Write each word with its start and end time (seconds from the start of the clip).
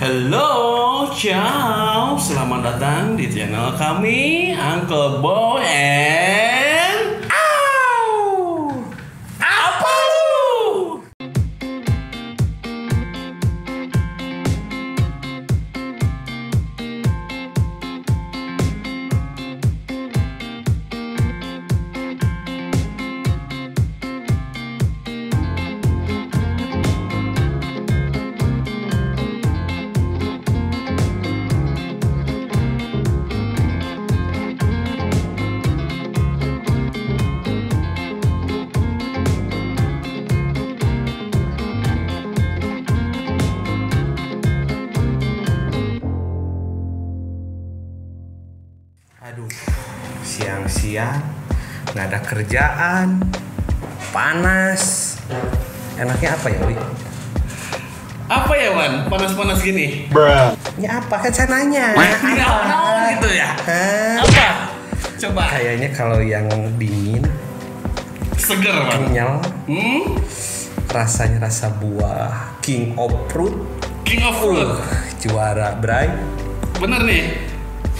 Halo, 0.00 1.12
ciao, 1.12 2.16
selamat 2.16 2.60
datang 2.64 3.20
di 3.20 3.28
channel 3.28 3.76
kami, 3.76 4.48
Uncle 4.56 5.20
Boy 5.20 6.49
Aduh, 49.30 49.46
siang-siang 50.26 51.22
nggak 51.94 52.06
ada 52.10 52.18
kerjaan, 52.18 53.22
panas. 54.10 55.14
Enaknya 55.94 56.34
apa 56.34 56.46
ya, 56.50 56.60
Wi? 56.66 56.74
Apa 58.26 58.52
ya, 58.54 58.70
Wan? 58.74 58.92
Panas-panas 59.06 59.62
gini? 59.62 60.10
Ini 60.10 60.86
apa 60.86 61.14
kan 61.18 61.30
saya 61.30 61.46
nanya? 61.46 61.94
Tidak 61.94 62.42
tahu 62.74 62.94
gitu 63.14 63.28
ya. 63.30 63.48
Hah? 63.54 64.14
Apa? 64.22 64.46
Coba. 65.18 65.42
Kayaknya 65.50 65.88
kalau 65.92 66.18
yang 66.18 66.46
dingin, 66.74 67.22
Seger, 68.34 68.74
Wan. 68.74 68.90
kenyal, 69.10 69.38
Hmm? 69.66 70.14
rasanya 70.90 71.46
rasa 71.46 71.70
buah 71.70 72.58
king 72.58 72.98
of 72.98 73.14
fruit, 73.30 73.54
King 74.02 74.26
of 74.26 74.34
Fruit. 74.42 74.66
uh, 74.66 74.82
juara 75.22 75.78
Bray. 75.78 76.10
Bener 76.82 77.06
nih. 77.06 77.49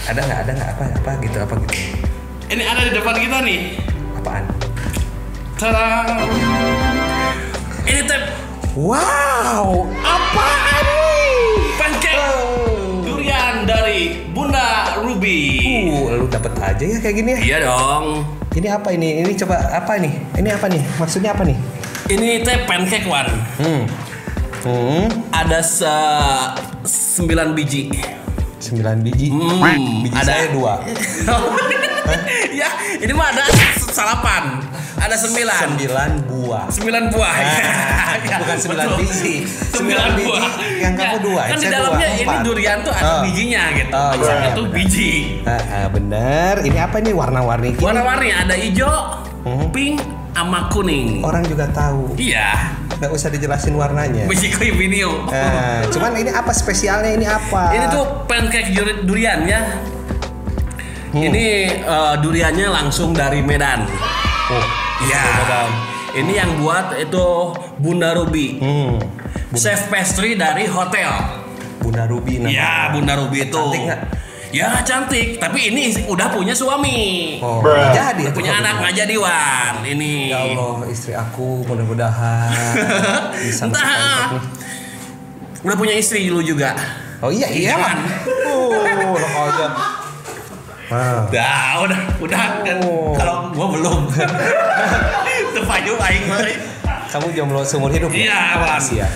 Ada 0.09 0.19
nggak? 0.21 0.39
Ada 0.43 0.51
nggak 0.57 0.69
apa 0.75 0.83
apa 0.97 1.11
gitu 1.21 1.37
apa 1.37 1.53
gitu? 1.65 1.75
Ini 2.51 2.63
ada 2.65 2.81
di 2.83 2.91
depan 2.91 3.15
kita 3.15 3.37
nih. 3.45 3.59
Apaan? 4.17 4.43
Tadang. 5.55 6.07
Ini 7.85 8.01
teh 8.03 8.21
Wow, 8.71 9.83
apaan 9.99 10.85
nih? 10.87 11.35
pancake 11.75 12.23
durian 13.03 13.67
dari 13.67 14.23
Bunda 14.31 14.95
Ruby. 14.97 15.39
Uh, 15.91 16.23
lu 16.23 16.25
dapet 16.31 16.55
aja 16.55 16.79
ya 16.79 16.97
kayak 17.03 17.15
gini 17.19 17.29
ya? 17.35 17.39
Iya 17.39 17.57
dong. 17.67 18.23
Ini 18.55 18.67
apa 18.71 18.95
ini? 18.95 19.27
Ini 19.27 19.31
coba 19.43 19.59
apa 19.69 19.99
nih? 19.99 20.13
Ini 20.39 20.49
apa 20.55 20.65
nih? 20.71 20.81
Maksudnya 20.97 21.35
apa 21.35 21.43
nih? 21.43 21.57
Ini 22.09 22.43
teh 22.43 22.63
pancake 22.63 23.07
Wan. 23.07 23.27
Hmm. 23.59 23.83
Hmm. 24.63 25.07
Ada 25.35 25.59
se 25.63 25.95
9 26.83 27.51
biji. 27.51 27.91
9 28.61 29.01
biji. 29.01 29.27
Hmm, 29.27 30.05
biji 30.05 30.13
ada. 30.15 30.25
saya 30.27 30.45
dua. 30.53 30.73
ya, 32.61 32.69
ini 32.97 33.11
mah 33.11 33.27
ada 33.29 33.43
salapan. 33.89 34.61
Ada 35.01 35.17
9. 35.17 35.81
9 35.81 36.29
buah. 36.29 36.69
9 36.69 37.09
buah. 37.09 37.33
Ah, 37.33 38.13
Ya, 38.21 38.37
bukan 38.37 38.53
9 38.55 38.69
betul. 38.77 38.97
biji. 39.01 39.33
9 39.73 39.81
9 39.81 40.13
biji. 40.13 40.29
buah. 40.29 40.51
Yang 40.77 40.93
kamu 40.93 41.09
Ya, 41.11 41.19
dua, 41.19 41.41
Kan 41.41 41.51
di 41.51 41.61
saya 41.63 41.73
dalamnya 41.73 42.07
dua, 42.07 42.21
ini 42.21 42.35
durian 42.43 42.77
tuh 42.79 42.93
ada 42.93 43.09
Oh. 43.09 43.21
bijinya 43.25 43.63
gitu. 43.71 43.91
Oh, 43.91 44.11
iya, 44.13 44.29
iya, 44.31 44.49
tuh 44.53 44.65
benar. 44.65 44.75
biji. 44.77 45.11
Ah, 45.41 45.51
ah, 45.57 45.87
bener. 45.89 46.53
Ini 46.61 46.77
apa 46.79 46.97
nih 47.01 47.13
warna-warni? 47.13 47.69
Warna-warni 47.75 48.29
ada 48.29 48.53
hijau, 48.53 48.97
Hmm. 49.41 49.73
pink, 49.73 49.97
sama 50.31 50.71
kuning. 50.71 51.21
Orang 51.21 51.43
juga 51.45 51.67
tahu. 51.69 52.15
Iya, 52.15 52.75
Nggak 52.97 53.11
usah 53.11 53.29
dijelasin 53.33 53.73
warnanya. 53.73 54.25
kue 54.29 54.69
video. 54.73 55.25
Nah, 55.27 55.83
cuman 55.89 56.11
ini 56.17 56.29
apa 56.29 56.53
spesialnya? 56.53 57.11
Ini 57.17 57.25
apa? 57.25 57.73
Ini 57.73 57.85
tuh 57.89 58.05
pancake 58.29 58.71
durian 59.03 59.41
ya. 59.45 59.61
Hmm. 61.11 61.23
Ini 61.27 61.45
eh, 61.81 62.13
duriannya 62.21 62.67
langsung 62.71 63.11
dari 63.11 63.43
Medan. 63.43 63.83
Oh, 64.49 64.65
Ya. 65.01 65.25
Ini 66.11 66.33
yang 66.35 66.59
buat 66.59 66.93
itu 66.93 67.25
Bunda 67.79 68.13
Ruby. 68.13 68.59
Hmm. 68.59 68.99
Chef 69.55 69.87
pastry 69.89 70.35
dari 70.35 70.67
hotel. 70.67 71.09
Bunda 71.81 72.05
Ruby 72.05 72.37
namanya. 72.37 72.53
Ya, 72.53 72.75
Bunda 72.93 73.13
Ruby 73.17 73.47
itu. 73.47 73.57
Cantik 73.57 73.81
nggak? 73.89 74.01
Ya 74.51 74.83
cantik, 74.83 75.39
tapi 75.39 75.71
ini 75.71 75.95
udah 76.11 76.27
punya 76.27 76.51
suami. 76.51 77.39
Oh, 77.39 77.63
nggak 77.63 77.95
jadi. 77.95 78.21
Udah 78.27 78.35
punya 78.35 78.51
anak 78.59 78.83
nggak 78.83 78.93
jadi 78.99 79.15
Wan. 79.15 79.73
Ini. 79.87 80.13
Ya 80.27 80.39
Allah, 80.43 80.83
istri 80.91 81.15
aku 81.15 81.63
mudah-mudahan 81.63 82.51
bisa 83.39 83.71
Entah. 83.71 84.35
Udah 85.63 85.75
punya 85.79 85.95
istri 85.95 86.27
dulu 86.27 86.43
juga. 86.43 86.75
Oh 87.23 87.31
iya 87.31 87.47
iya 87.47 87.79
lah. 87.79 87.95
Oh, 88.51 88.75
aja. 88.75 89.67
Nah, 90.91 91.23
Udah, 91.31 91.87
udah, 91.87 91.99
udah. 92.19 92.39
Kan 92.67 92.77
Oh. 92.83 93.15
Kalau 93.15 93.55
gua 93.55 93.67
belum. 93.71 94.11
Tepaju 95.55 95.91
aing 96.11 96.25
mah. 96.27 96.39
kamu 97.07 97.27
jomblo 97.31 97.63
seumur 97.63 97.91
hidup? 97.95 98.11
ya? 98.11 98.27
Iya, 98.27 98.39
Wan. 98.59 98.67
Makasih 98.67 98.95
ya. 98.99 99.07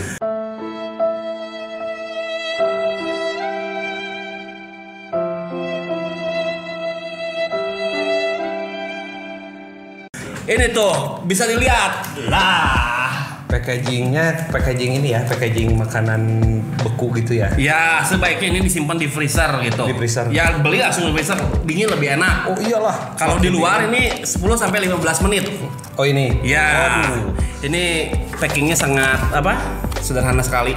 Ini 10.66 10.74
tuh 10.74 11.22
bisa 11.30 11.46
dilihat. 11.46 12.18
Lah. 12.26 13.38
Packagingnya, 13.46 14.50
packaging 14.50 14.98
ini 14.98 15.14
ya, 15.14 15.22
packaging 15.22 15.78
makanan 15.78 16.26
beku 16.82 17.14
gitu 17.22 17.38
ya. 17.38 17.54
Ya, 17.54 18.02
sebaiknya 18.02 18.58
ini 18.58 18.66
disimpan 18.66 18.98
di 18.98 19.06
freezer 19.06 19.62
gitu. 19.62 19.86
Di 19.86 19.94
freezer. 19.94 20.26
Ya, 20.34 20.58
beli 20.58 20.82
langsung 20.82 21.06
di 21.06 21.14
freezer, 21.14 21.38
dingin 21.70 21.86
lebih 21.94 22.18
enak. 22.18 22.50
Oh 22.50 22.58
iyalah. 22.58 23.14
Kalau 23.14 23.38
di 23.38 23.54
luar 23.54 23.86
ini 23.94 24.26
10 24.26 24.42
sampai 24.58 24.90
15 24.90 25.22
menit. 25.30 25.54
Oh 26.02 26.06
ini. 26.10 26.42
Ya. 26.42 26.98
Waduh. 27.06 27.38
Ini 27.62 27.84
packingnya 28.42 28.74
sangat 28.74 29.22
apa? 29.38 29.62
Sederhana 30.02 30.42
sekali. 30.42 30.74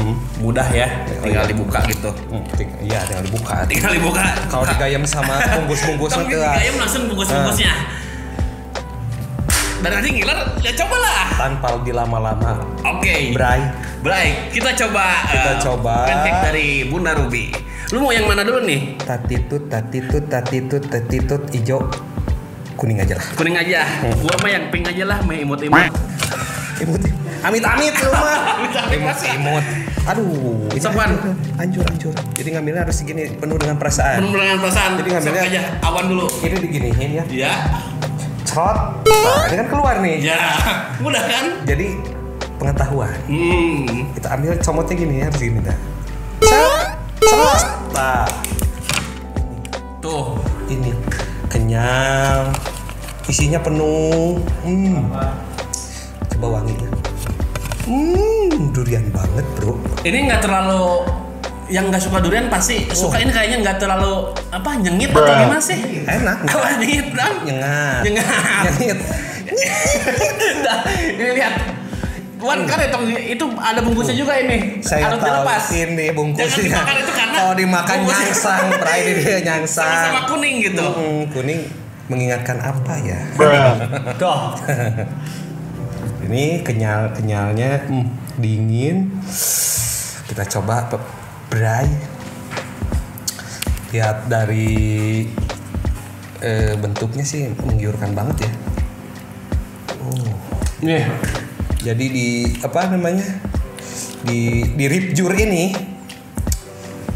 Hmm. 0.00 0.16
Mudah 0.40 0.64
ya, 0.72 0.88
tinggal 1.20 1.44
iya. 1.44 1.50
dibuka 1.52 1.84
gitu. 1.92 2.08
Hmm, 2.32 2.40
Iya, 2.80 3.04
tinggal 3.04 3.24
dibuka. 3.28 3.54
Tinggal 3.68 3.92
dibuka. 4.00 4.24
Kalau 4.48 4.64
digayam 4.64 5.04
sama 5.04 5.36
bungkus-bungkusnya 5.60 6.24
Tapi 6.24 6.32
tuh. 6.32 6.40
digayam 6.40 6.74
langsung 6.80 7.02
bungkus-bungkusnya. 7.12 8.00
Dan 9.80 9.90
nanti 9.90 10.08
ngiler, 10.12 10.38
ya 10.60 10.72
cobalah. 10.76 11.24
tanpa 11.34 11.68
dilama-lama. 11.80 12.52
Oke. 12.86 13.32
Bray. 13.32 13.60
Baik, 14.00 14.52
kita 14.52 14.70
coba 14.78 15.24
Kita 15.26 15.52
eh, 15.52 15.58
coba. 15.58 15.94
pancake 16.04 16.40
dari 16.42 16.66
Bunda 16.84 17.12
Ruby. 17.12 17.52
Lu 17.90 18.00
mau 18.00 18.12
yang 18.12 18.24
mana 18.24 18.44
dulu 18.44 18.60
nih? 18.62 18.96
Tatitut, 18.98 19.66
tatitut, 19.66 20.24
tatitut, 20.24 20.84
tatitut, 20.84 21.42
ijo, 21.50 21.80
kuning 22.76 22.96
aja 22.98 23.16
lah. 23.16 23.26
Kuning 23.34 23.56
aja. 23.56 23.82
Gua 24.16 24.36
mah 24.38 24.50
yang 24.50 24.68
pink 24.68 24.84
aja 24.86 25.04
lah, 25.06 25.18
mah 25.20 25.34
imut-imut. 25.34 25.90
Imut, 26.78 27.00
amit 27.42 27.60
amit 27.62 27.94
lu 27.94 28.08
mah. 28.10 28.40
Amit-amit 28.56 28.94
Imut, 28.94 29.10
masa? 29.10 29.26
imut. 29.32 29.64
Aduh, 30.02 30.64
ini 30.70 30.80
Sopan. 30.80 31.12
hancur, 31.56 31.84
hancur. 31.84 32.12
Jadi 32.32 32.48
ngambilnya 32.50 32.82
harus 32.82 32.96
segini, 32.96 33.28
penuh 33.32 33.56
dengan 33.56 33.76
perasaan. 33.76 34.22
Penuh 34.22 34.32
dengan 34.34 34.56
perasaan. 34.58 34.90
Jadi 34.96 35.08
ngambilnya- 35.10 35.44
aja 35.46 35.60
awan 35.82 36.04
dulu. 36.06 36.24
Ini 36.40 36.56
diginiin 36.58 37.10
ya, 37.12 37.24
Ya. 37.28 37.52
Cerot. 38.50 38.78
Nah, 39.06 39.46
ini 39.46 39.56
kan 39.62 39.68
keluar 39.70 39.94
nih. 40.02 40.16
Ya. 40.18 40.38
Mudah 41.04 41.22
kan? 41.22 41.44
Jadi 41.62 41.94
pengetahuan. 42.58 43.14
Hmm. 43.30 44.10
Kita 44.18 44.28
ambil 44.34 44.58
comotnya 44.58 44.94
gini 44.98 45.14
ya, 45.22 45.24
harus 45.30 45.40
gini 45.40 45.58
dah. 45.62 45.78
Nah, 47.94 48.26
Tuh. 50.02 50.40
ini 50.66 50.90
kenyal, 51.46 52.50
isinya 53.30 53.62
penuh. 53.62 54.42
Hmm. 54.66 55.06
Coba 56.34 56.46
wanginya. 56.58 56.90
Hmm, 57.86 58.70
durian 58.74 59.06
banget 59.14 59.46
bro. 59.58 59.74
Ini 60.06 60.30
nggak 60.30 60.42
terlalu 60.46 61.04
yang 61.70 61.86
nggak 61.86 62.02
suka 62.02 62.18
durian 62.18 62.50
pasti 62.50 62.82
suka 62.90 63.16
ini 63.16 63.30
kayaknya 63.30 63.62
nggak 63.62 63.78
terlalu 63.78 64.26
apa 64.50 64.70
nyengit 64.76 65.14
atau 65.14 65.22
gimana 65.24 65.62
sih? 65.62 65.78
Enak. 66.02 66.38
Apa 66.50 66.68
nyengit 66.76 67.08
kan? 67.14 67.32
Nyengat. 67.46 68.02
Nyengat. 68.02 68.42
Nyengit. 68.74 68.98
Nah, 70.60 70.78
ini 71.14 71.30
lihat. 71.32 71.54
Wan 72.40 72.64
kan 72.64 72.80
itu, 72.80 72.96
itu 73.36 73.44
ada 73.54 73.80
bungkusnya 73.80 74.16
juga 74.16 74.32
ini. 74.34 74.80
Saya 74.80 75.12
Harus 75.12 75.20
tahu 75.20 75.28
dilepas. 75.28 75.64
ini 75.76 76.06
bungkusnya. 76.10 76.72
Jangan 76.72 76.88
dimakan 76.88 76.94
itu 76.96 77.12
karena 77.12 77.36
Kalau 77.36 77.54
dimakan 77.54 77.96
bungkusnya- 78.00 78.24
nyangsang, 78.24 78.64
ini 78.96 79.12
dia 79.14 79.38
nyangsang. 79.52 79.84
Sama-sama 79.86 80.20
kuning 80.24 80.56
gitu. 80.64 80.84
Hmm, 80.88 81.20
kuning 81.30 81.60
mengingatkan 82.08 82.58
apa 82.58 82.94
ya? 82.98 83.20
Tuh. 84.16 84.40
Ini 86.24 86.64
kenyal 86.64 87.12
kenyalnya 87.12 87.84
hmm, 87.84 88.06
dingin. 88.40 88.96
Kita 90.24 90.48
coba 90.48 90.88
Bray. 91.50 91.90
Lihat 93.90 94.30
dari 94.30 95.26
eh, 96.38 96.78
bentuknya 96.78 97.26
sih 97.26 97.50
menggiurkan 97.66 98.14
banget 98.14 98.46
ya. 98.46 98.52
Oh. 100.06 100.30
Nih. 100.86 101.04
Jadi 101.82 102.04
di 102.06 102.28
apa 102.62 102.86
namanya? 102.94 103.26
Di 104.22 104.62
di 104.78 104.84
rib 104.86 105.10
jur 105.16 105.34
ini 105.34 105.74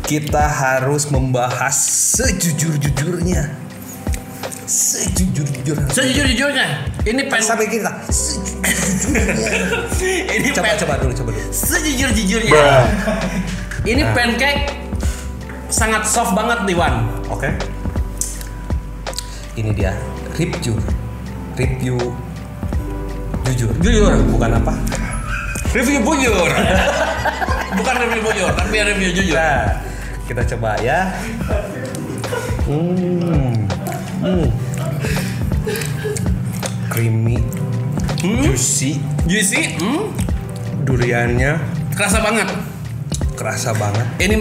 kita 0.05 0.45
harus 0.45 1.09
membahas 1.09 1.77
sejujur-jujurnya. 2.19 3.55
Sejujur-jujurnya. 4.65 5.93
Sejujur-jujurnya, 5.93 6.67
ini 7.05 7.23
pen 7.29 7.41
Sampai 7.45 7.69
kita 7.69 7.93
sejujur-jujurnya. 8.09 9.49
ini 10.41 10.49
coba 10.53 10.65
pen 10.73 10.79
coba 10.81 10.95
dulu 11.01 11.13
coba 11.13 11.31
dulu. 11.33 11.49
sejujur-jujurnya. 11.53 12.65
Ini 13.85 14.03
pancake 14.17 14.81
sangat 15.69 16.09
soft 16.09 16.33
banget 16.33 16.65
nih 16.65 16.77
Wan. 16.77 17.05
Oke. 17.29 17.53
Ini 19.55 19.71
dia 19.77 19.93
review. 20.35 20.75
Review 21.55 21.97
jujur. 23.45 23.71
Jujur. 23.85 24.13
Bukan 24.33 24.51
apa? 24.57 24.73
Review 25.77 26.01
bujur. 26.01 26.49
Bukan 27.79 27.95
review 27.99 28.23
bujur, 28.23 28.51
tapi 28.55 28.77
review 28.81 29.11
jujur. 29.13 29.35
Nah, 29.37 29.83
kita 30.25 30.43
coba 30.55 30.79
ya. 30.81 31.11
Hmm. 32.65 33.69
Hmm. 34.25 34.47
Creamy, 36.89 37.43
Hmm? 38.25 38.41
juicy, 38.41 39.03
Juicy, 39.29 39.77
hmm? 39.77 40.09
duriannya 40.87 41.59
kerasa 41.93 42.23
banget. 42.23 42.47
Kerasa 43.35 43.75
banget. 43.75 44.07
Ini 44.23 44.37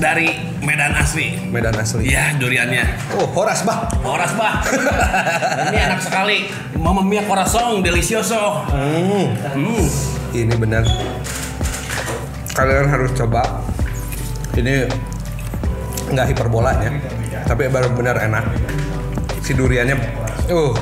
dari 0.00 0.50
Medan 0.60 0.92
asli. 0.92 1.40
Medan 1.48 1.76
asli. 1.76 2.12
Iya, 2.12 2.36
duriannya. 2.36 3.16
Oh, 3.16 3.26
horas 3.32 3.64
bah. 3.64 3.88
Horas 4.04 4.32
bah. 4.36 4.60
Ini 5.72 5.76
enak 5.88 6.00
sekali. 6.04 6.52
Mama 6.76 7.00
mia 7.00 7.24
corazon 7.24 7.80
delicioso. 7.80 8.64
Hmm. 8.68 9.32
Hmm. 9.56 9.84
Ini 10.36 10.54
benar. 10.60 10.84
Kalian 12.52 12.88
harus 12.92 13.12
coba. 13.16 13.64
Ini 14.52 14.84
nggak 16.10 16.26
hiperbola 16.34 16.74
ya, 16.82 16.90
tapi 17.46 17.70
benar-benar 17.70 18.18
enak. 18.18 18.44
Si 19.46 19.54
duriannya, 19.54 19.96
uh, 20.50 20.74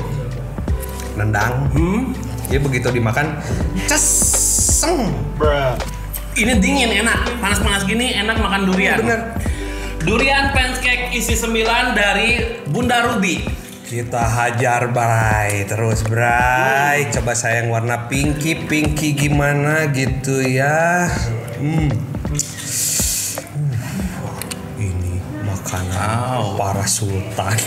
nendang. 1.15 1.69
Hmm. 1.71 2.01
Jadi 2.49 2.59
begitu 2.65 2.89
dimakan, 2.89 3.37
ceseng. 3.85 5.13
Ini 6.35 6.53
dingin 6.61 6.91
enak. 7.01 7.41
Panas-panas 7.41 7.83
gini 7.83 8.13
enak 8.13 8.37
makan 8.37 8.69
durian. 8.69 9.01
Bener. 9.01 9.21
Durian 9.99 10.55
pancake 10.55 11.11
isi 11.11 11.35
9 11.35 11.51
dari 11.91 12.29
Bunda 12.69 13.03
Ruby. 13.03 13.43
Kita 13.83 14.21
hajar 14.21 14.93
Bray 14.93 15.65
terus 15.65 16.05
Bray. 16.05 17.09
Coba 17.09 17.33
sayang 17.33 17.73
warna 17.73 18.05
pinky, 18.05 18.53
pinky 18.69 19.17
gimana 19.17 19.89
gitu 19.89 20.39
ya. 20.45 21.09
Hmm. 21.57 21.89
Ini 24.77 25.13
makanan 25.41 26.37
Wow. 26.37 26.55
para 26.55 26.85
sultan. 26.85 27.57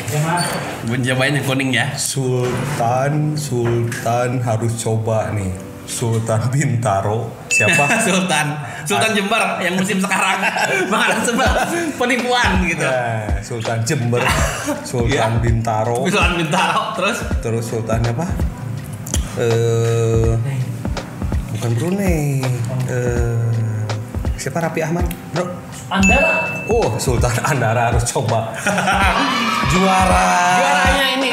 Cobain 0.86 1.34
yang 1.34 1.44
kuning 1.44 1.74
ya. 1.74 1.90
Sultan, 1.98 3.34
sultan 3.34 4.40
harus 4.40 4.72
coba 4.78 5.34
nih. 5.34 5.52
Sultan 5.86 6.40
Bintaro. 6.50 7.30
Siapa? 7.50 7.84
Sultan. 8.06 8.46
Sultan 8.82 9.12
Jember 9.14 9.42
yang 9.62 9.74
musim 9.78 9.98
sekarang. 10.02 10.42
Makanan 10.92 11.20
sebelah 11.22 11.54
penipuan 11.98 12.66
gitu. 12.66 12.82
Nah, 12.82 13.38
sultan 13.42 13.78
Jember, 13.86 14.22
Sultan 14.82 15.10
Ya. 15.10 15.42
Bintaro, 15.42 16.02
Sultan 16.06 16.34
Bintaro 16.38 16.94
terus 16.98 17.18
terus 17.42 17.64
Sultan 17.66 18.02
apa? 18.02 18.26
Eh, 19.38 20.34
bukan 21.56 21.70
Brunei. 21.78 22.42
Eh, 22.90 23.50
siapa 24.34 24.58
Rapi 24.66 24.82
Ahmad, 24.82 25.06
bro? 25.32 25.46
Anda 25.92 26.18
Oh, 26.72 26.96
Sultan 26.96 27.36
Andara 27.44 27.92
harus 27.92 28.02
coba. 28.08 28.50
Juara. 29.72 30.26
juaranya 30.58 31.06
ini 31.20 31.30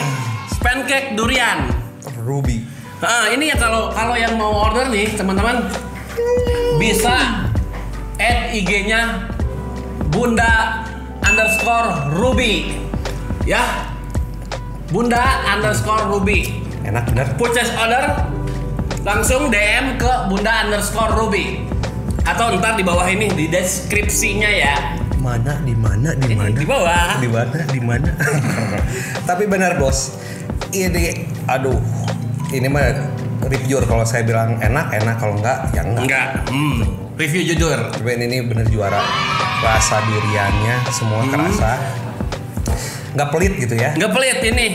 pancake 0.62 1.18
durian. 1.18 1.60
Ruby. 2.20 2.69
Nah, 3.00 3.32
ini 3.32 3.48
ya 3.48 3.56
kalau 3.56 3.88
kalau 3.96 4.16
yang 4.20 4.36
mau 4.36 4.68
order 4.68 4.92
nih 4.92 5.16
teman-teman 5.16 5.72
bisa 6.76 7.48
add 8.20 8.52
IG-nya 8.52 9.32
Bunda 10.12 10.84
underscore 11.24 12.12
Ruby 12.12 12.76
ya 13.48 13.88
Bunda 14.92 15.24
underscore 15.48 16.12
Ruby 16.12 16.60
Enak 16.84 17.08
bener. 17.16 17.28
purchase 17.40 17.72
order 17.80 18.20
langsung 19.08 19.48
DM 19.48 19.96
ke 19.96 20.12
Bunda 20.28 20.68
underscore 20.68 21.16
Ruby 21.16 21.64
atau 22.28 22.52
ntar 22.60 22.76
di 22.76 22.84
bawah 22.84 23.08
ini 23.08 23.32
di 23.32 23.48
deskripsinya 23.48 24.50
ya 24.52 24.76
Mana 25.20 25.56
di 25.64 25.76
mana 25.76 26.16
di 26.16 26.36
mana? 26.36 26.52
di 26.52 26.68
bawah 26.68 27.16
Di 27.20 27.28
mana 27.32 27.60
di 27.64 27.80
mana? 27.84 28.12
Tapi 29.28 29.44
benar 29.52 29.76
bos. 29.76 30.16
Ini 30.72 31.28
aduh. 31.44 31.76
Ini 32.50 32.66
mah 32.66 32.82
review 33.46 33.78
kalau 33.84 34.02
saya 34.02 34.22
bilang 34.22 34.58
enak 34.58 34.90
enak 34.92 35.16
kalau 35.16 35.38
enggak 35.38 35.70
ya 35.70 35.82
enggak. 35.82 36.04
enggak 36.04 36.28
hmm. 36.50 36.80
review 37.16 37.42
jujur 37.46 37.78
Tapi 37.90 38.10
ini 38.18 38.42
bener 38.42 38.66
juara. 38.68 39.02
Rasa 39.60 40.02
duriannya 40.02 40.76
semua 40.90 41.22
Hmm. 41.22 41.32
kerasa. 41.32 41.72
Nggak 43.10 43.30
pelit 43.30 43.54
gitu 43.58 43.74
ya. 43.74 43.90
nggak 43.94 44.12
pelit 44.12 44.40
ini 44.46 44.68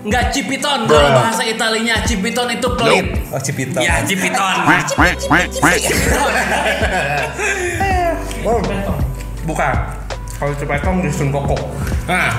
nggak 0.00 0.32
cipiton 0.32 0.88
kalau 0.88 1.12
bahasa 1.12 1.44
Italinya 1.44 2.00
cipiton 2.00 2.48
itu 2.48 2.68
pelit 2.72 3.20
Oh 3.28 3.36
Cipito. 3.36 3.78
ya 3.78 4.00
cipiton 4.00 4.54
Oh, 8.40 8.56
bukan. 9.44 9.74
Kalau 10.32 10.52
Cipetong 10.56 11.04
di 11.04 11.10
Sun 11.12 11.28
Koko. 11.28 11.52
nah 12.06 12.32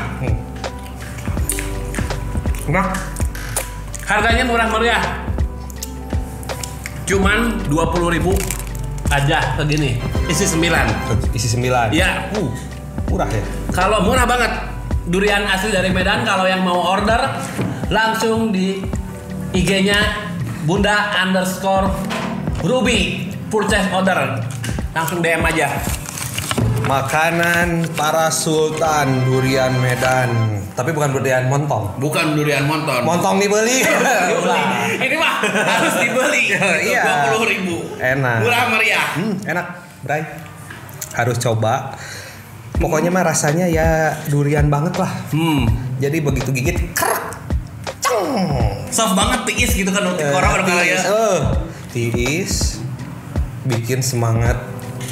Enak. 2.66 2.88
Harganya 4.06 4.44
murah 4.46 4.68
meriah. 4.70 5.04
Cuman 7.06 7.60
20.000 7.68 8.16
ribu 8.16 8.34
aja 9.12 9.60
segini. 9.60 10.00
Isi 10.32 10.48
9 10.48 11.36
Isi 11.36 11.48
sembilan. 11.52 11.92
ya 11.92 12.32
Uh, 12.40 12.48
murah 13.12 13.28
ya. 13.28 13.44
kalau 13.76 14.04
murah 14.06 14.24
banget. 14.24 14.52
Durian 15.02 15.44
asli 15.50 15.74
dari 15.74 15.90
Medan 15.90 16.22
kalau 16.24 16.46
yang 16.46 16.62
mau 16.62 16.78
order 16.94 17.20
langsung 17.90 18.54
di 18.54 18.80
IG-nya 19.52 19.98
Bunda 20.64 21.18
underscore 21.20 21.90
Ruby. 22.64 23.28
Purchase 23.52 23.90
order. 23.92 24.40
Langsung 24.96 25.20
DM 25.20 25.44
aja 25.44 25.68
Makanan 26.92 27.88
para 27.96 28.28
sultan 28.28 29.24
durian 29.24 29.72
Medan. 29.80 30.60
Tapi 30.76 30.92
bukan 30.92 31.16
durian 31.16 31.48
montong. 31.48 31.96
bukan 31.96 32.36
durian 32.36 32.68
monton 32.68 33.00
Montong 33.08 33.40
dibeli. 33.40 33.80
ini 35.08 35.16
mah 35.16 35.40
harus 35.40 35.96
dibeli 35.96 36.52
Iya. 36.92 37.04
dua 37.08 37.16
puluh 37.32 37.48
ribu 37.48 37.76
Enak. 37.96 38.44
murah 38.44 38.64
meriah 38.68 39.08
Hmm, 39.16 39.40
enak, 39.40 39.68
Bray. 40.04 40.20
Harus 41.16 41.40
coba. 41.40 41.96
Pokoknya 42.76 43.08
mah 43.08 43.24
rasanya 43.24 43.72
ya 43.72 44.12
durian 44.28 44.68
banget 44.68 45.00
lah. 45.00 45.16
hmm 45.32 45.96
Jadi 45.96 46.20
begitu 46.20 46.52
gigit, 46.52 46.76
kerak, 46.92 47.40
ceng. 48.04 48.36
soft 48.92 49.16
banget 49.16 49.48
tiis 49.48 49.72
gitu 49.72 49.96
kan 49.96 50.04
untuk 50.04 50.28
orang 50.28 50.60
orang 50.60 50.68
ya 50.68 50.84
tiis, 50.84 51.04
eh, 51.08 51.40
tiis, 51.94 52.54
bikin 53.64 54.04
semangat 54.04 54.60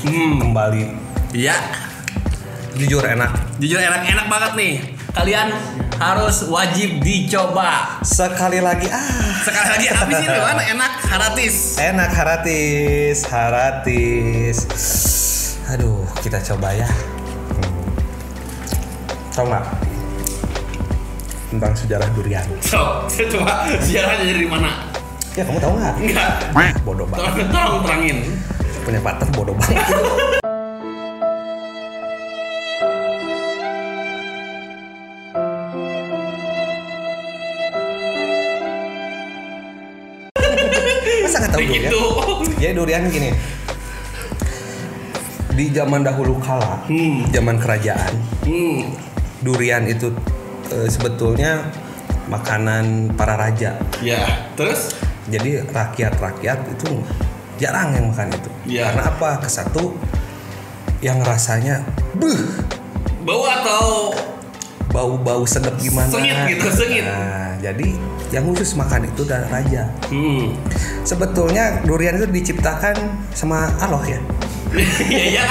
hmm 0.04 0.44
kembali. 0.44 0.99
Iya 1.32 1.56
Jujur 2.72 3.04
enak. 3.04 3.60
jujur 3.60 3.76
enak 3.76 4.08
enak 4.08 4.26
banget 4.26 4.52
nih 4.56 4.74
kalian 5.12 5.52
harus 6.00 6.48
wajib 6.48 7.02
dicoba 7.02 8.00
Sekali 8.00 8.64
lagi, 8.64 8.88
ah, 8.88 9.04
sekali 9.44 9.68
lagi 9.68 9.88
habis 9.90 10.16
itu 10.18 10.40
kan 10.48 10.58
enak 10.58 10.92
haratis 11.04 11.56
enak 11.76 12.12
haratis, 12.14 13.18
haratis. 13.28 14.58
Aduh, 15.70 16.02
kita 16.20 16.40
coba 16.42 16.72
ya. 16.74 16.88
Hmm. 16.88 17.94
Tahu 19.30 19.46
nggak 19.46 19.66
tentang 21.50 21.74
sejarah 21.74 22.08
durian? 22.14 22.46
so 22.62 23.04
saya 23.06 23.26
coba 23.28 23.66
sejarahnya 23.78 24.24
dari 24.24 24.46
mana 24.46 24.72
Ya 25.34 25.42
kamu 25.44 25.58
tahu 25.58 25.74
nggak? 25.76 25.96
enggak 26.00 26.32
Bodoh 26.82 27.06
banget. 27.06 27.44
tolong 27.44 27.50
tolong 27.52 27.82
terangin 27.84 28.18
Punya 28.82 29.00
partner 29.02 29.28
bodoh 29.34 29.54
banget. 29.58 30.38
durian? 41.70 41.92
begitu 41.92 42.02
Jadi 42.58 42.74
durian 42.74 43.04
gini. 43.08 43.32
di 45.50 45.66
zaman 45.76 46.08
dahulu 46.08 46.40
kala, 46.40 46.88
Hmm. 46.88 47.28
zaman 47.36 47.60
kerajaan, 47.60 48.14
Hmm. 48.48 48.96
durian 49.44 49.84
itu 49.86 50.08
eh, 50.70 50.86
sebetulnya 50.86 51.66
makanan 52.30 53.12
para 53.18 53.34
raja. 53.36 53.74
Ya, 54.00 54.46
terus? 54.54 54.94
Jadi 55.28 55.66
rakyat-rakyat 55.66 56.60
itu 56.78 57.02
jarang 57.58 57.92
yang 57.92 58.14
makan 58.14 58.30
itu. 58.30 58.50
Iya. 58.70 58.94
Karena 58.94 59.04
apa? 59.10 59.30
Kesatu 59.42 59.98
yang 61.02 61.20
rasanya 61.26 61.82
buh 62.16 62.38
Bau 63.20 63.44
atau 63.44 64.14
bau-bau 64.90 65.46
sedap 65.46 65.78
gimana? 65.78 66.10
Sengit 66.10 66.36
gitu, 66.50 66.68
sengit. 66.74 67.06
Nah, 67.06 67.56
jadi 67.62 67.88
yang 68.30 68.46
khusus 68.50 68.74
makan 68.78 69.06
itu 69.10 69.22
adalah 69.26 69.50
raja. 69.62 69.90
Hmm. 70.10 70.54
Sebetulnya 71.06 71.82
durian 71.86 72.18
itu 72.18 72.28
diciptakan 72.30 73.26
sama 73.34 73.70
Allah 73.82 74.04
ya? 74.06 74.20
Iya, 75.10 75.24
iya. 75.34 75.46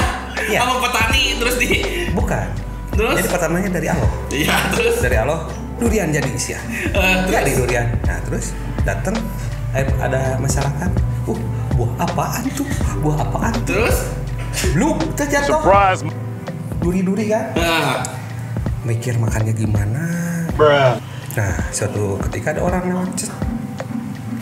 Iya. 0.46 0.58
Sama 0.62 0.78
petani 0.78 1.34
terus 1.42 1.58
di 1.58 1.66
Bukan. 2.14 2.46
Terus? 2.94 3.14
Jadi 3.18 3.28
pertamanya 3.30 3.68
dari 3.70 3.86
Allah. 3.90 4.10
Iya, 4.30 4.56
terus 4.74 4.96
Dari 5.02 5.16
Allah 5.18 5.46
durian 5.78 6.10
jadi 6.10 6.30
isi 6.34 6.54
ya. 6.54 6.60
Eh, 6.94 7.16
Jadi 7.30 7.54
terus? 7.54 7.58
durian. 7.62 7.86
Nah 8.06 8.18
terus 8.26 8.46
datang 8.82 9.14
eh, 9.74 9.86
ada 10.02 10.38
masyarakat. 10.38 10.90
Uh 11.26 11.38
buah 11.78 12.10
apaan 12.10 12.42
tuh? 12.58 12.66
Buah 13.02 13.22
apaan? 13.22 13.54
Terus? 13.62 14.02
Lu 14.74 14.98
terjatuh. 15.14 15.62
Surprise, 15.62 16.02
Duri-duri 16.82 17.30
kan? 17.30 17.54
Nah, 17.54 18.02
Mikir 18.88 19.20
makannya 19.20 19.52
gimana? 19.52 20.04
bruh. 20.56 20.96
Nah 21.36 21.54
suatu 21.70 22.16
ketika 22.28 22.56
ada 22.56 22.64
orang 22.64 22.88
lewat. 22.88 23.20
cet. 23.20 23.30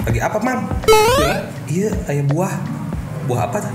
Lagi 0.07 0.23
apa 0.23 0.39
mam? 0.39 0.71
ya. 1.19 1.37
Iya, 1.67 1.91
ayah 2.15 2.25
buah. 2.31 2.55
Buah 3.27 3.51
apa 3.51 3.59
tuh? 3.59 3.75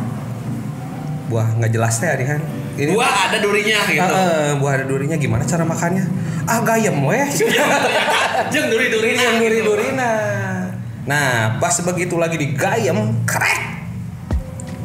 Buah 1.28 1.60
nggak 1.60 1.72
jelas 1.76 2.00
teh 2.00 2.08
ini 2.08 2.24
kan. 2.24 2.40
Ini 2.80 2.96
Buah 2.96 3.16
ada 3.28 3.38
durinya 3.44 3.80
gitu. 3.84 4.00
Eh, 4.16 4.52
buah 4.64 4.72
ada 4.80 4.86
durinya 4.88 5.20
gimana 5.20 5.44
cara 5.44 5.68
makannya? 5.68 6.08
Ah 6.48 6.64
gayem 6.64 6.96
weh. 7.04 7.28
Jeng 8.56 8.72
duri-durinya 8.72 9.22
yang 9.28 9.38
gitu. 9.44 9.52
duri-durina. 9.52 10.12
Nah, 11.04 11.58
pas 11.60 11.76
begitu 11.84 12.16
lagi 12.16 12.40
digayem, 12.40 13.26
krek. 13.28 13.71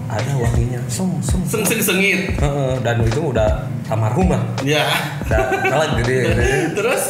Ada 0.07 0.33
wanginya, 0.39 0.79
sung 0.87 1.19
sung. 1.19 1.43
Seng 1.43 1.67
seng 1.67 1.83
sengit. 1.83 2.39
Dan 2.81 3.03
itu 3.03 3.35
udah 3.35 3.67
almarhum 3.91 4.31
lah. 4.31 4.43
Ya. 4.63 4.87
Udah 5.27 5.51
telat 5.67 5.91
gede, 6.03 6.17
gede. 6.31 6.49
Terus? 6.75 7.03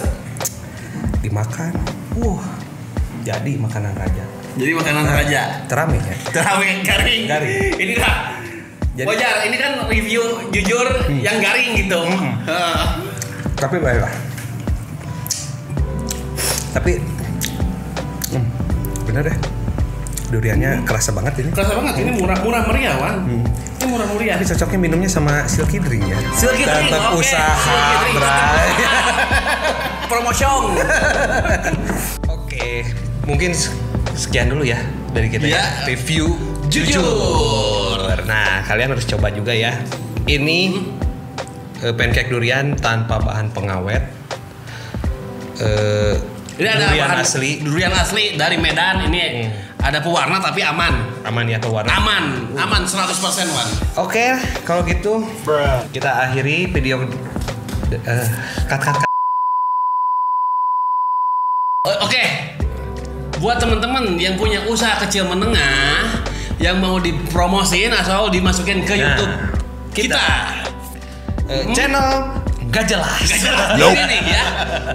dimakan. 1.20 1.74
Wah, 2.22 2.46
jadi 3.26 3.58
makanan 3.58 3.92
raja. 3.98 4.24
Jadi 4.56 4.72
makanan 4.72 5.04
raja. 5.04 5.66
Teramik 5.66 6.00
ya. 6.00 6.16
Terawih 6.30 6.86
garing. 6.86 7.22
Garing. 7.26 7.72
Ini 7.76 7.92
dah. 7.98 8.16
Jadi- 8.96 9.08
Wajar, 9.10 9.44
ini 9.44 9.56
kan 9.58 9.72
review 9.90 10.22
jujur 10.48 10.86
yang 11.10 11.36
garing 11.42 11.76
gitu. 11.76 12.00
Heeh. 12.46 12.84
Tapi 13.58 13.76
baiklah. 13.76 14.08
Tapi 16.72 16.96
hmm, 18.32 18.46
bener 19.04 19.22
deh. 19.28 19.36
Duriannya 20.26 20.82
kerasa 20.82 21.10
banget 21.10 21.38
ini. 21.38 21.50
Kerasa 21.50 21.74
banget 21.74 21.94
ini 21.98 22.10
murah 22.12 22.38
murah 22.40 22.62
meriah, 22.64 22.94
Wan. 22.96 23.22
Ini 23.22 23.86
murah 23.86 24.06
meriah. 24.08 24.34
Tapi 24.34 24.46
cocoknya 24.48 24.78
minumnya 24.80 25.06
sama 25.06 25.46
silky 25.46 25.78
drink 25.78 26.02
ya. 26.04 26.18
Silky 26.32 26.62
drink, 26.62 26.88
Tetap 26.88 27.02
oke. 27.08 27.20
usaha. 27.20 27.78
Promotion. 30.06 30.62
Oke, 32.36 32.86
mungkin 33.24 33.50
s- 33.50 33.74
sekian 34.14 34.48
dulu 34.48 34.62
ya 34.62 34.78
dari 35.10 35.26
kita 35.26 35.44
Ya. 35.44 35.58
ya. 35.58 35.64
Review 35.84 36.30
Jujur. 36.66 37.02
jujur. 37.02 38.00
Nah, 38.24 38.62
kalian 38.62 38.90
harus 38.92 39.04
coba 39.04 39.28
juga 39.28 39.50
ya. 39.50 39.74
Ini 40.24 40.58
eh, 41.80 41.92
pancake 41.92 42.26
durian 42.28 42.74
tanpa 42.74 43.18
bahan 43.18 43.50
pengawet. 43.50 44.02
Eh, 45.56 46.14
Ini 46.56 46.66
ada 46.66 46.86
durian 46.88 47.06
bahan- 47.08 47.20
asli, 47.20 47.50
Durian 47.60 47.92
asli 47.92 48.24
dari 48.34 48.56
Medan. 48.56 49.04
Ini 49.04 49.20
ada 49.86 49.98
pewarna 49.98 50.42
tapi 50.42 50.60
aman. 50.60 50.94
aman 51.22 51.44
ya 51.44 51.58
pewarna. 51.58 51.90
Aman, 51.92 52.24
aman 52.54 52.82
100% 52.82 53.06
Wan. 53.48 53.68
Oke, 53.96 54.34
kalau 54.62 54.82
gitu 54.82 55.22
Bruh. 55.42 55.86
kita 55.90 56.10
akhiri 56.24 56.66
video 56.68 57.06
eh, 57.88 58.26
cut 58.64 58.80
cut 58.80 58.96
cut. 58.96 59.10
O- 61.84 62.00
Oke, 62.02 62.22
buat 63.36 63.56
teman-teman 63.56 64.14
yang 64.16 64.34
punya 64.34 64.66
usaha 64.66 64.98
kecil 64.98 65.22
menengah 65.24 66.26
yang 66.58 66.78
mau 66.78 66.98
dipromosin 66.98 67.92
atau 67.92 68.26
dimasukin 68.26 68.82
ke 68.82 68.90
Nah, 68.92 69.02
YouTube 69.04 69.32
kita, 69.92 70.26
Eh, 71.46 71.62
channel 71.70 72.42
gak 72.70 72.84
jelas. 72.90 73.26
Gak 73.26 73.40
jelas 73.42 73.68
di 73.74 73.82
sini 73.82 74.18
ya. 74.26 74.44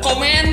Komen, 0.03 0.45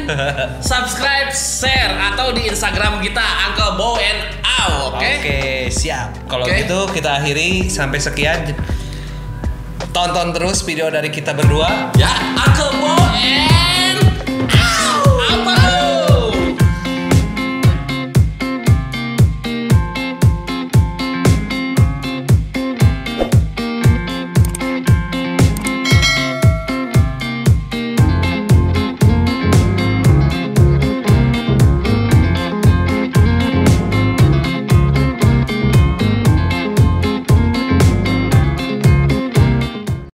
subscribe, 0.62 1.30
share 1.34 1.94
atau 2.14 2.30
di 2.34 2.46
Instagram 2.48 3.02
kita 3.02 3.24
Uncle 3.50 3.74
Bow 3.78 3.98
and 3.98 4.20
Ow, 4.42 4.94
oke? 4.94 4.98
Oke, 4.98 5.70
siap. 5.70 6.26
Kalau 6.26 6.44
Oke. 6.44 6.66
gitu 6.66 6.78
kita 6.90 7.22
akhiri 7.22 7.70
sampai 7.70 7.98
sekian. 8.02 8.38
Tonton 9.94 10.36
terus 10.36 10.62
video 10.66 10.92
dari 10.92 11.08
kita 11.08 11.32
berdua. 11.32 11.94
Ya, 11.96 12.12
Uncle 12.36 12.74
Bow 12.82 12.97